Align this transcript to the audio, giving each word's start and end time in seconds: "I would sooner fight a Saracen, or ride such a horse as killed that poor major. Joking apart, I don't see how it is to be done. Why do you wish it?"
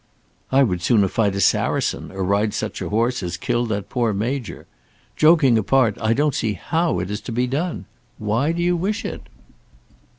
"I 0.51 0.63
would 0.63 0.81
sooner 0.81 1.07
fight 1.07 1.35
a 1.35 1.39
Saracen, 1.39 2.11
or 2.11 2.23
ride 2.23 2.55
such 2.55 2.81
a 2.81 2.89
horse 2.89 3.21
as 3.21 3.37
killed 3.37 3.69
that 3.69 3.89
poor 3.89 4.13
major. 4.13 4.65
Joking 5.15 5.59
apart, 5.59 5.95
I 6.01 6.13
don't 6.13 6.33
see 6.33 6.53
how 6.53 6.97
it 6.97 7.11
is 7.11 7.21
to 7.21 7.31
be 7.31 7.45
done. 7.45 7.85
Why 8.17 8.51
do 8.51 8.63
you 8.63 8.75
wish 8.75 9.05
it?" 9.05 9.27